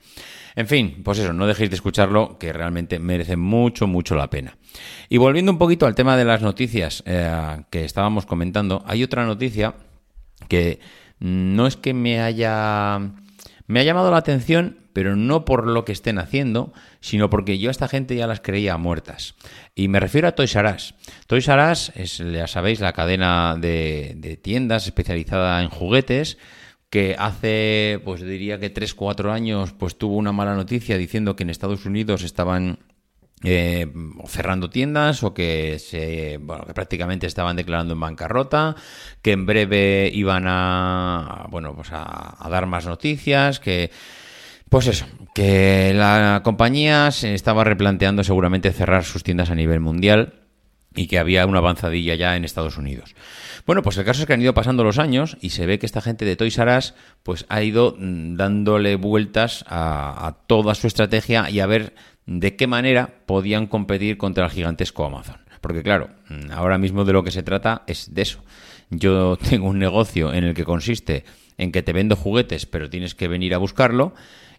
[0.55, 4.57] En fin, pues eso, no dejéis de escucharlo, que realmente merece mucho, mucho la pena.
[5.09, 9.25] Y volviendo un poquito al tema de las noticias eh, que estábamos comentando, hay otra
[9.25, 9.75] noticia
[10.47, 10.79] que
[11.19, 12.99] no es que me haya
[13.65, 17.69] me ha llamado la atención, pero no por lo que estén haciendo, sino porque yo
[17.69, 19.35] a esta gente ya las creía muertas.
[19.73, 20.95] Y me refiero a Toys R Us.
[21.27, 26.37] Toys R Us es, ya sabéis, la cadena de, de tiendas especializada en juguetes
[26.93, 31.49] que hace, pues diría que 3-4 años, pues tuvo una mala noticia diciendo que en
[31.49, 32.77] Estados Unidos estaban
[33.43, 33.91] eh,
[34.27, 38.75] cerrando tiendas o que se bueno, que prácticamente estaban declarando en bancarrota,
[39.23, 43.89] que en breve iban a bueno pues a, a dar más noticias, que
[44.69, 50.42] pues eso, que la compañía se estaba replanteando seguramente cerrar sus tiendas a nivel mundial
[50.95, 53.15] y que había una avanzadilla ya en Estados Unidos.
[53.65, 55.85] Bueno, pues el caso es que han ido pasando los años y se ve que
[55.85, 60.75] esta gente de Toys R Us pues ha ido mm, dándole vueltas a, a toda
[60.75, 61.93] su estrategia y a ver
[62.25, 65.37] de qué manera podían competir contra el gigantesco Amazon.
[65.61, 68.43] Porque claro, mm, ahora mismo de lo que se trata es de eso.
[68.89, 71.23] Yo tengo un negocio en el que consiste
[71.57, 74.13] en que te vendo juguetes, pero tienes que venir a buscarlo.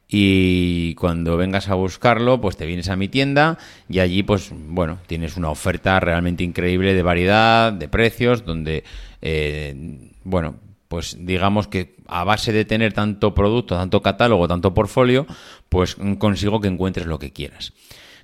[0.08, 4.98] Y cuando vengas a buscarlo, pues te vienes a mi tienda y allí, pues bueno,
[5.06, 8.84] tienes una oferta realmente increíble de variedad, de precios, donde,
[9.22, 10.56] eh, bueno,
[10.88, 15.26] pues digamos que a base de tener tanto producto, tanto catálogo, tanto portfolio,
[15.68, 17.72] pues consigo que encuentres lo que quieras.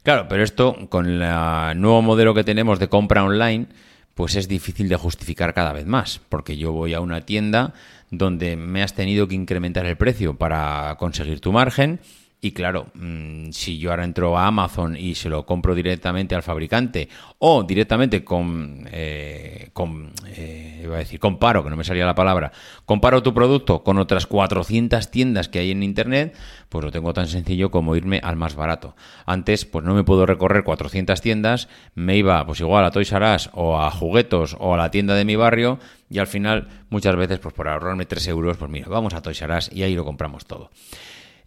[0.02, 3.66] Claro, pero esto con el nuevo modelo que tenemos de compra online,
[4.14, 7.74] pues es difícil de justificar cada vez más, porque yo voy a una tienda
[8.10, 12.00] donde me has tenido que incrementar el precio para conseguir tu margen
[12.42, 16.42] y claro, mm, si yo ahora entro a Amazon y se lo compro directamente al
[16.42, 22.06] fabricante o directamente con, eh, con eh, iba a decir, comparo, que no me salía
[22.06, 22.52] la palabra,
[22.86, 26.34] comparo tu producto con otras 400 tiendas que hay en Internet,
[26.70, 28.96] pues lo tengo tan sencillo como irme al más barato.
[29.26, 33.34] Antes, pues no me puedo recorrer 400 tiendas, me iba pues igual a Toys R
[33.34, 37.16] Us o a Juguetos o a la tienda de mi barrio y al final muchas
[37.16, 39.94] veces pues por ahorrarme 3 euros, pues mira, vamos a Toys R Us y ahí
[39.94, 40.70] lo compramos todo.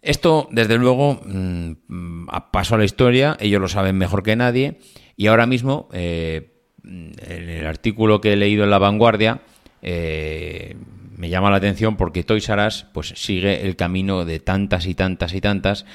[0.04, 4.78] Esto, desde luego, mm, paso a la historia, ellos lo saben mejor que nadie,
[5.16, 6.52] y ahora mismo, eh,
[6.84, 9.40] en el artículo que he leído en La Vanguardia,
[9.80, 10.76] eh,
[11.16, 14.94] me llama la atención porque Toys R Us, pues, sigue el camino de tantas y
[14.94, 15.86] tantas y tantas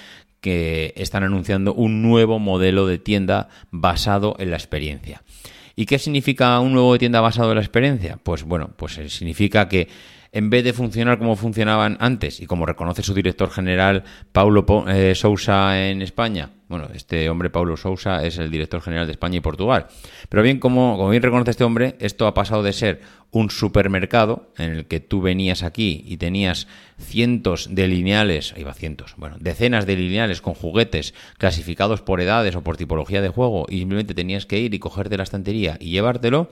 [0.42, 5.22] que están anunciando un nuevo modelo de tienda basado en la experiencia.
[5.76, 8.18] ¿Y qué significa un nuevo tienda basado en la experiencia?
[8.24, 9.88] Pues bueno, pues eh, significa que
[10.32, 15.16] en vez de funcionar como funcionaban antes y como reconoce su director general Paulo eh,
[15.16, 19.42] Sousa en España, bueno, este hombre Paulo Sousa es el director general de España y
[19.42, 19.88] Portugal,
[20.30, 24.72] pero bien como, bien reconoce este hombre, esto ha pasado de ser un supermercado en
[24.72, 26.68] el que tú venías aquí y tenías
[27.00, 32.64] cientos de lineales, va cientos, bueno, decenas de lineales con juguetes clasificados por edades o
[32.64, 36.52] por tipología de juego y simplemente tenías que ir y cogerte la estantería y llevártelo,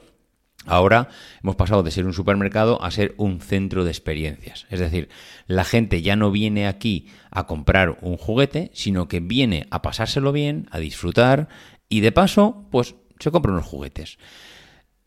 [0.65, 1.09] Ahora
[1.41, 4.65] hemos pasado de ser un supermercado a ser un centro de experiencias.
[4.69, 5.07] Es decir,
[5.45, 10.31] la gente ya no viene aquí a comprar un juguete, sino que viene a pasárselo
[10.31, 11.47] bien, a disfrutar
[11.87, 14.17] y de paso, pues se compra unos juguetes.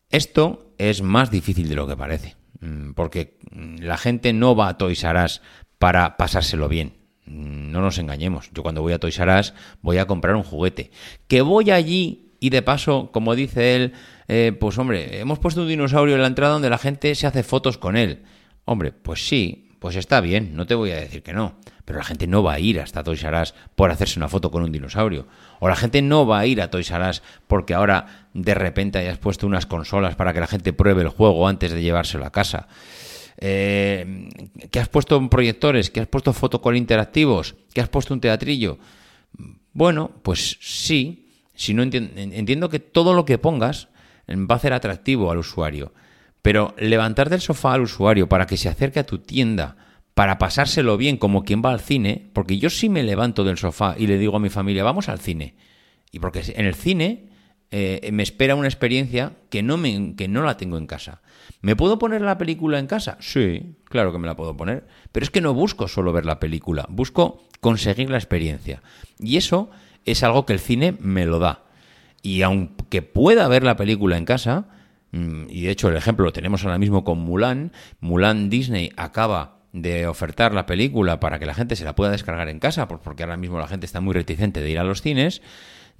[0.09, 4.69] Esto es más difícil de lo que parece, mm, porque mm, la gente no va
[4.69, 5.41] a Toys R Us
[5.77, 6.97] para pasárselo bien.
[7.25, 8.49] Mm, No nos engañemos.
[8.51, 10.91] Yo cuando voy a Toys R Us voy a comprar un juguete.
[11.27, 13.93] Que voy allí y de paso, como dice él,
[14.27, 17.43] eh, pues hombre, hemos puesto un dinosaurio en la entrada donde la gente se hace
[17.43, 18.23] fotos con él.
[18.65, 21.55] Hombre, pues sí, pues está bien, no te voy a decir que no.
[21.85, 24.49] Pero la gente no va a ir hasta Toys R Us por hacerse una foto
[24.49, 25.27] con un dinosaurio.
[25.59, 28.97] O la gente no va a ir a Toys R Us porque ahora de repente
[28.97, 32.31] hayas puesto unas consolas para que la gente pruebe el juego antes de llevárselo a
[32.31, 32.67] casa.
[33.37, 34.29] Eh,
[34.71, 38.79] que has puesto proyectores, que has puesto fotocall interactivos, que has puesto un teatrillo.
[39.73, 43.89] Bueno, pues sí, si no entien- entiendo que todo lo que pongas
[44.29, 45.93] va a hacer atractivo al usuario,
[46.41, 49.75] pero levantar del sofá al usuario para que se acerque a tu tienda,
[50.13, 53.95] para pasárselo bien como quien va al cine, porque yo sí me levanto del sofá
[53.97, 55.55] y le digo a mi familia, vamos al cine,
[56.11, 57.29] y porque en el cine
[57.71, 61.21] eh, me espera una experiencia que no, me, que no la tengo en casa.
[61.61, 63.17] ¿Me puedo poner la película en casa?
[63.21, 64.85] Sí, claro que me la puedo poner.
[65.13, 68.81] Pero es que no busco solo ver la película, busco conseguir la experiencia.
[69.19, 69.69] Y eso
[70.05, 71.63] es algo que el cine me lo da.
[72.21, 74.65] Y aunque pueda ver la película en casa,
[75.11, 79.57] mm, y de hecho el ejemplo lo tenemos ahora mismo con Mulan, Mulan Disney acaba
[79.73, 83.23] de ofertar la película para que la gente se la pueda descargar en casa, porque
[83.23, 85.41] ahora mismo la gente está muy reticente de ir a los cines.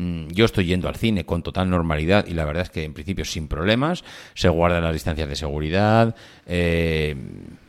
[0.01, 2.93] Mm, Yo estoy yendo al cine con total normalidad y la verdad es que en
[2.93, 6.15] principio sin problemas, se guardan las distancias de seguridad,
[6.47, 7.15] eh,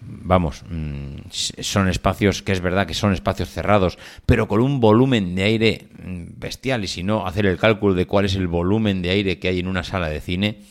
[0.00, 5.34] vamos, mm, son espacios que es verdad que son espacios cerrados, pero con un volumen
[5.34, 6.84] de aire mm, bestial.
[6.84, 9.58] Y si no, hacer el cálculo de cuál es el volumen de aire que hay
[9.58, 10.62] en una sala de cine,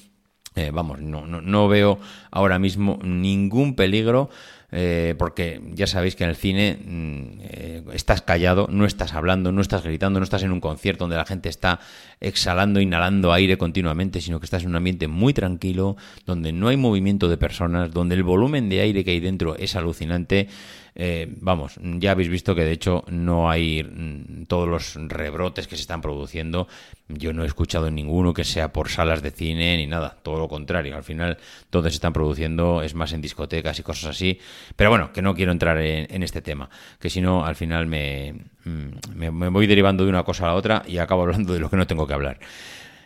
[0.55, 1.99] eh, vamos, no, no, no veo
[2.31, 4.29] ahora mismo ningún peligro.
[4.71, 9.51] Eh, porque ya sabéis que en el cine mm, eh, estás callado, no estás hablando,
[9.51, 11.79] no estás gritando, no estás en un concierto donde la gente está
[12.21, 16.77] exhalando, inhalando aire continuamente, sino que estás en un ambiente muy tranquilo, donde no hay
[16.77, 20.47] movimiento de personas, donde el volumen de aire que hay dentro es alucinante.
[20.93, 25.75] Eh, vamos, ya habéis visto que de hecho no hay mm, todos los rebrotes que
[25.75, 26.67] se están produciendo.
[27.07, 30.47] Yo no he escuchado ninguno que sea por salas de cine ni nada, todo lo
[30.47, 30.95] contrario.
[30.95, 31.37] Al final,
[31.71, 34.39] donde se están produciendo es más en discotecas y cosas así.
[34.75, 36.69] Pero bueno, que no quiero entrar en, este tema,
[36.99, 38.33] que si no, al final me,
[38.65, 41.59] mm, me, me voy derivando de una cosa a la otra y acabo hablando de
[41.59, 42.39] lo que no tengo que hablar.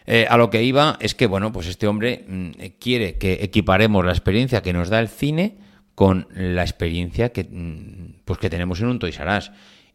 [0.07, 4.05] Eh, a lo que iba es que, bueno, pues este hombre mm, quiere que equiparemos
[4.05, 5.57] la experiencia que nos da el cine
[5.95, 9.39] con la experiencia que, mm, pues que tenemos en un Toys R.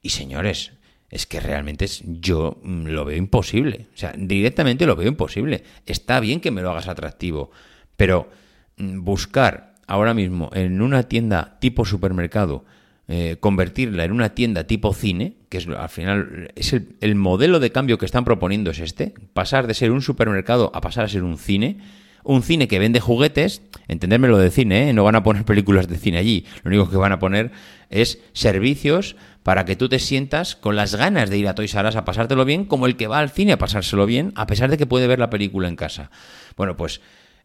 [0.02, 0.72] Y señores,
[1.10, 3.86] es que realmente es, yo lo veo imposible.
[3.94, 5.62] O sea, directamente lo veo imposible.
[5.86, 7.50] Está bien que me lo hagas atractivo,
[7.96, 8.30] pero
[8.76, 12.64] buscar ahora mismo en una tienda tipo supermercado,
[13.08, 17.58] eh, convertirla en una tienda tipo cine, que es al final es el, el modelo
[17.58, 21.08] de cambio que están proponiendo es este, pasar de ser un supermercado a pasar a
[21.08, 21.78] ser un cine,
[22.22, 24.92] un cine que vende juguetes, entenderme lo de cine, ¿eh?
[24.92, 27.50] no van a poner películas de cine allí, lo único que van a poner
[27.88, 31.88] es servicios para que tú te sientas con las ganas de ir a Toys R
[31.88, 34.70] Us a pasártelo bien, como el que va al cine a pasárselo bien, a pesar
[34.70, 36.12] de que puede ver la película en casa.
[36.56, 37.00] Bueno, pues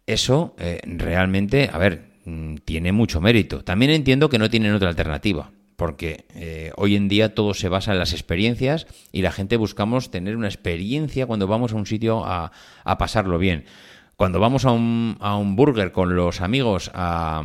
[0.06, 3.64] eso eh, realmente, a ver, mm, tiene mucho mérito.
[3.64, 7.94] También entiendo que no tienen otra alternativa, porque eh, hoy en día todo se basa
[7.94, 12.26] en las experiencias y la gente buscamos tener una experiencia cuando vamos a un sitio
[12.26, 12.52] a,
[12.84, 13.66] a pasarlo bien.
[14.16, 17.44] Cuando vamos a un, a un burger con los amigos a,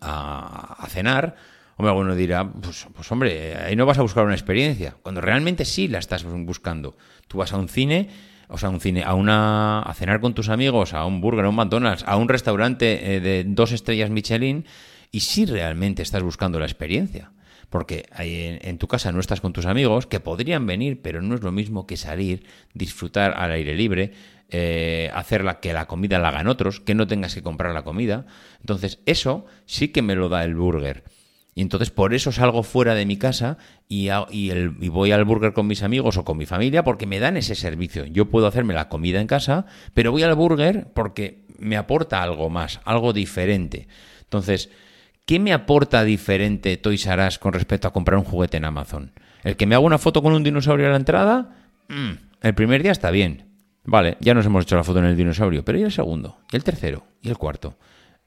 [0.00, 1.36] a, cenar,
[1.76, 5.64] hombre, alguno dirá, pues, pues hombre, ahí no vas a buscar una experiencia, cuando realmente
[5.64, 6.96] sí la estás buscando.
[7.28, 8.08] Tú vas a un cine,
[8.48, 11.48] o sea, un cine, a una a cenar con tus amigos, a un burger, a
[11.48, 14.64] un McDonald's, a un restaurante eh, de dos estrellas Michelin,
[15.10, 17.30] y sí realmente estás buscando la experiencia.
[17.70, 21.34] Porque en, en tu casa no estás con tus amigos, que podrían venir, pero no
[21.34, 24.12] es lo mismo que salir, disfrutar al aire libre,
[24.50, 27.82] eh, hacer la, que la comida la hagan otros, que no tengas que comprar la
[27.82, 28.26] comida.
[28.60, 31.02] Entonces, eso sí que me lo da el burger.
[31.54, 35.24] Y entonces por eso salgo fuera de mi casa y, y el- y voy al
[35.24, 38.04] burger con mis amigos o con mi familia porque me dan ese servicio.
[38.06, 42.50] Yo puedo hacerme la comida en casa, pero voy al burger porque me aporta algo
[42.50, 43.86] más, algo diferente.
[44.22, 44.68] Entonces,
[45.26, 49.12] ¿qué me aporta diferente Toys R Us con respecto a comprar un juguete en Amazon?
[49.44, 51.56] ¿El que me haga una foto con un dinosaurio a la entrada?
[51.88, 52.12] Mm,
[52.42, 53.44] el primer día está bien.
[53.84, 56.38] Vale, ya nos hemos hecho la foto en el dinosaurio, pero ¿y el segundo?
[56.50, 57.04] ¿Y el tercero?
[57.22, 57.76] ¿Y el cuarto?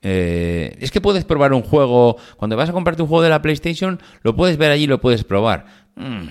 [0.02, 2.18] Eh, es que puedes probar un juego.
[2.38, 5.24] Cuando vas a comprarte un juego de la PlayStation, lo puedes ver allí lo puedes
[5.24, 5.66] probar.
[5.96, 6.28] Mm,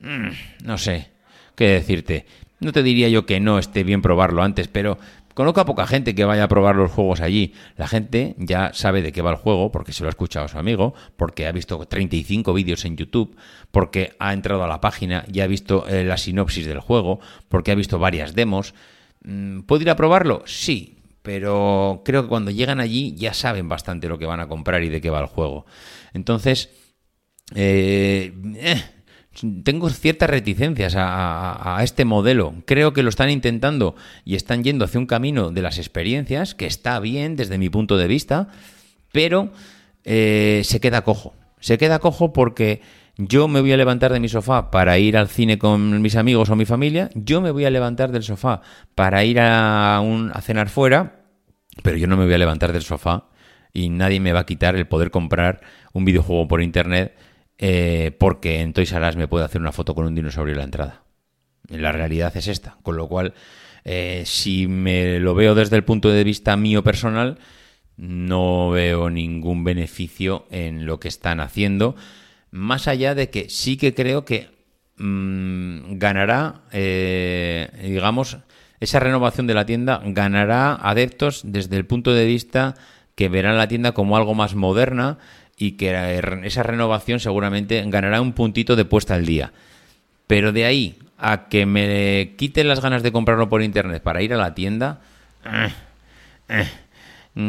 [0.00, 0.30] mm,
[0.64, 1.10] no sé
[1.54, 2.26] qué decirte.
[2.60, 4.98] No te diría yo que no esté bien probarlo antes, pero
[5.34, 7.54] conozco a poca gente que vaya a probar los juegos allí.
[7.76, 10.48] La gente ya sabe de qué va el juego, porque se lo ha escuchado a
[10.48, 13.36] su amigo, porque ha visto 35 vídeos en YouTube,
[13.70, 17.70] porque ha entrado a la página y ha visto eh, la sinopsis del juego, porque
[17.70, 18.74] ha visto varias demos.
[19.22, 20.42] Mm, ¿Puedo ir a probarlo?
[20.46, 20.97] Sí,
[21.28, 24.88] pero creo que cuando llegan allí ya saben bastante lo que van a comprar y
[24.88, 25.66] de qué va el juego.
[26.14, 26.70] Entonces,
[27.54, 28.82] eh, eh,
[29.62, 32.54] tengo ciertas reticencias a, este modelo.
[32.64, 36.64] Creo que lo están intentando y están yendo hacia un camino de las experiencias, que
[36.64, 38.48] está bien desde mi punto de vista,
[39.12, 39.52] pero
[40.04, 41.34] eh, se queda cojo.
[41.60, 42.80] Se queda cojo porque
[43.18, 46.48] yo me voy a levantar de mi sofá para ir al cine con mis amigos
[46.50, 48.62] o mi familia, yo me voy a levantar del sofá
[48.94, 51.17] para ir a, un, a cenar fuera,
[51.82, 53.24] pero yo no me voy a levantar del sofá
[53.72, 55.60] y nadie me va a quitar el poder comprar
[55.92, 57.16] un videojuego por internet
[57.58, 60.58] eh, porque en Toys R Us me puede hacer una foto con un dinosaurio en
[60.58, 61.02] la entrada.
[61.68, 63.34] La realidad es esta, con lo cual,
[63.84, 67.38] eh, si me lo veo desde el punto de vista mío personal,
[67.96, 71.96] no veo ningún beneficio en lo que están haciendo,
[72.50, 74.48] más allá de que sí que creo que
[74.96, 78.38] mm, ganará, eh, digamos,
[78.80, 82.74] esa renovación de la tienda ganará adeptos desde el punto de vista
[83.14, 85.18] que verán la tienda como algo más moderna
[85.56, 89.52] y que esa renovación seguramente ganará un puntito de puesta al día.
[90.28, 94.32] Pero de ahí a que me quiten las ganas de comprarlo por internet para ir
[94.32, 95.00] a la tienda,
[95.44, 95.72] eh,
[96.48, 96.68] eh,
[97.34, 97.40] mm,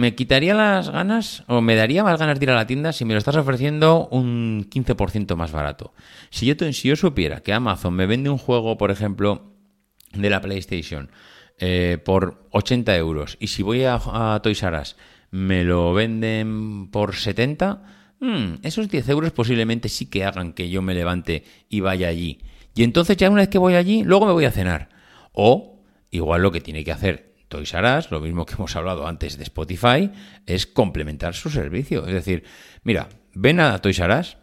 [0.00, 3.04] me quitaría las ganas o me daría más ganas de ir a la tienda si
[3.04, 5.92] me lo estás ofreciendo un 15% más barato.
[6.30, 9.57] Si yo, si yo supiera que Amazon me vende un juego, por ejemplo,
[10.22, 11.10] de la PlayStation
[11.58, 14.96] eh, por 80 euros y si voy a, a Toys R Us
[15.30, 17.82] me lo venden por 70,
[18.20, 22.40] mm, esos 10 euros posiblemente sí que hagan que yo me levante y vaya allí.
[22.74, 24.88] Y entonces ya una vez que voy allí, luego me voy a cenar.
[25.32, 29.06] O igual lo que tiene que hacer Toys R Us, lo mismo que hemos hablado
[29.06, 30.10] antes de Spotify,
[30.46, 32.06] es complementar su servicio.
[32.06, 32.44] Es decir,
[32.84, 34.36] mira, ven a Toys R Us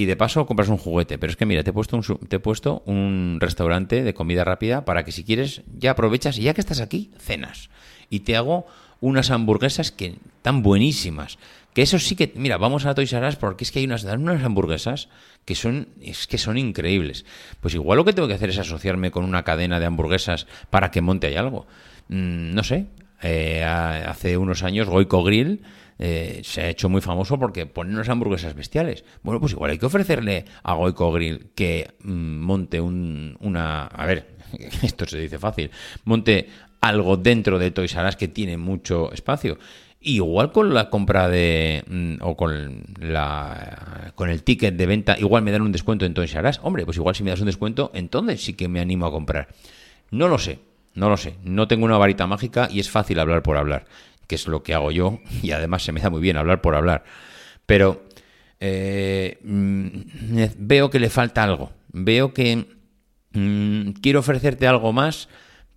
[0.00, 1.18] y de paso compras un juguete.
[1.18, 4.44] Pero es que mira, te he puesto un, te he puesto un restaurante de comida
[4.44, 7.68] rápida para que si quieres ya aprovechas y ya que estás aquí, cenas.
[8.08, 8.66] Y te hago
[9.00, 11.38] unas hamburguesas que están buenísimas.
[11.74, 14.04] Que eso sí que, mira, vamos a Toys R Us porque es que hay unas,
[14.04, 15.10] unas hamburguesas
[15.44, 17.26] que son, es que son increíbles.
[17.60, 20.90] Pues igual lo que tengo que hacer es asociarme con una cadena de hamburguesas para
[20.90, 21.66] que monte ahí algo.
[22.08, 22.86] Mm, no sé,
[23.22, 25.62] eh, hace unos años Goico Grill
[26.02, 29.04] eh, se ha hecho muy famoso porque pone unas hamburguesas bestiales.
[29.22, 33.84] Bueno, pues igual hay que ofrecerle a Goico Grill que mm, monte un, una...
[33.84, 34.36] A ver,
[34.82, 35.70] esto se dice fácil.
[36.04, 36.48] Monte
[36.80, 39.58] algo dentro de Toys R Us que tiene mucho espacio.
[40.00, 45.42] Igual con la compra de mm, o con la con el ticket de venta, igual
[45.42, 46.60] me dan un descuento en Toys R Us.
[46.62, 49.48] Hombre, pues igual si me das un descuento, entonces sí que me animo a comprar.
[50.10, 50.60] No lo sé,
[50.94, 51.36] no lo sé.
[51.44, 53.84] No tengo una varita mágica y es fácil hablar por hablar,
[54.30, 56.76] que es lo que hago yo y además se me da muy bien hablar por
[56.76, 57.02] hablar.
[57.66, 58.04] Pero
[58.60, 59.88] eh, mm,
[60.56, 61.72] veo que le falta algo.
[61.88, 62.64] Veo que
[63.32, 65.28] mm, quiero ofrecerte algo más,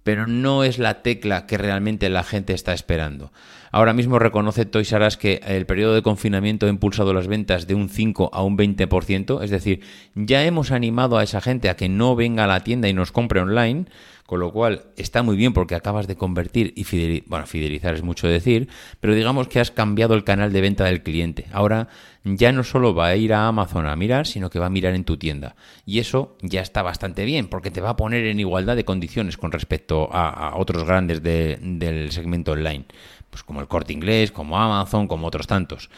[0.04, 3.34] pero no es la tecla que realmente la gente está esperando.
[3.74, 7.66] Ahora mismo reconoce Toys R Us que el periodo de confinamiento ha impulsado las ventas
[7.66, 9.82] de un 5 a un 20%, es decir,
[10.14, 13.12] ya hemos animado a esa gente a que no venga a la tienda y nos
[13.12, 13.86] compre online,
[14.28, 18.04] Con lo cual, está muy bien porque acabas de convertir y fidelizar, bueno, fidelizar es
[18.04, 18.70] mucho decir,
[19.00, 21.48] pero digamos que has cambiado el canal de venta del cliente.
[21.52, 21.90] Ahora
[22.24, 24.96] ya no solo va a ir a Amazon a mirar, sino que va a mirar
[24.96, 25.56] en tu tienda.
[25.86, 29.36] Y eso ya está bastante bien porque te va a poner en igualdad de condiciones
[29.36, 32.86] con respecto a, otros grandes del segmento online,
[33.34, 35.90] pues como el corte inglés, como Amazon, como otros tantos.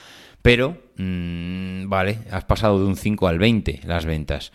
[0.41, 4.53] Pero, mmm, vale, has pasado de un 5 al 20 las ventas.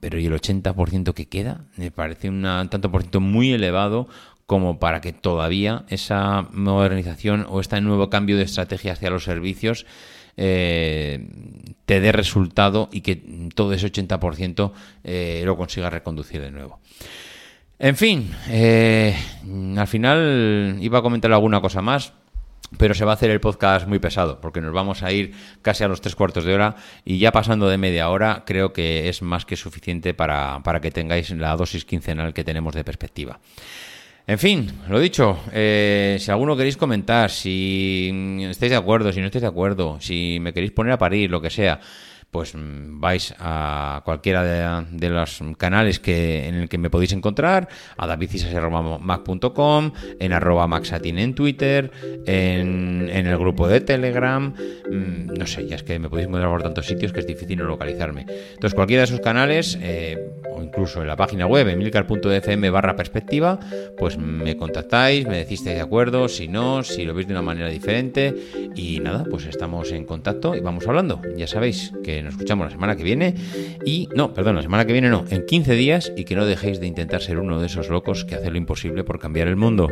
[0.00, 1.66] Pero ¿y el 80% que queda?
[1.76, 4.08] Me parece un tanto por ciento muy elevado
[4.46, 9.84] como para que todavía esa modernización o este nuevo cambio de estrategia hacia los servicios
[10.38, 11.28] eh,
[11.84, 13.16] te dé resultado y que
[13.54, 14.72] todo ese 80%
[15.04, 16.80] eh, lo consiga reconducir de nuevo.
[17.78, 19.14] En fin, eh,
[19.76, 22.14] al final iba a comentar alguna cosa más,
[22.78, 25.84] pero se va a hacer el podcast muy pesado, porque nos vamos a ir casi
[25.84, 29.22] a los tres cuartos de hora y ya pasando de media hora creo que es
[29.22, 33.40] más que suficiente para, para que tengáis la dosis quincenal que tenemos de perspectiva.
[34.26, 39.26] En fin, lo dicho, eh, si alguno queréis comentar, si estáis de acuerdo, si no
[39.26, 41.80] estáis de acuerdo, si me queréis poner a parir, lo que sea,
[42.32, 44.42] pues mm, vais a cualquiera
[44.90, 51.18] de, los canales que, en el que me podéis encontrar, a davidcisas.mac.com, en arroba maxatin
[51.18, 51.92] en Twitter,
[52.26, 56.50] en, en, el grupo de Telegram, mm, no sé, ya es que me podéis encontrar
[56.50, 58.22] por tantos sitios que es difícil no localizarme.
[58.22, 60.16] Entonces, cualquiera de esos canales, eh,
[60.50, 63.60] o incluso en la página web, emilcar.fm barra perspectiva,
[63.98, 67.68] pues me contactáis, me decís de acuerdo, si no, si lo veis de una manera
[67.68, 68.34] diferente,
[68.74, 71.20] y nada, pues estamos en contacto y vamos hablando.
[71.36, 73.34] Ya sabéis que nos escuchamos la semana que viene.
[73.84, 76.80] Y no, perdón, la semana que viene no, en 15 días y que no dejéis
[76.80, 79.88] de intentar ser uno de esos locos que hace lo imposible por cambiar el mundo.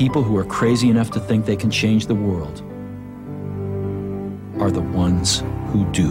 [0.00, 2.62] People who are crazy enough to think they can change the world
[4.58, 6.10] are the ones who do.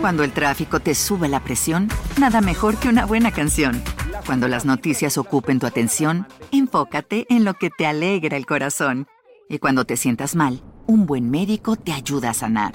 [0.00, 1.88] Cuando el tráfico te sube la presión,
[2.18, 3.82] nada mejor que una buena canción.
[4.24, 9.08] Cuando las noticias ocupen tu atención, enfócate en lo que te alegra el corazón.
[9.48, 12.74] Y cuando te sientas mal, un buen médico te ayuda a sanar.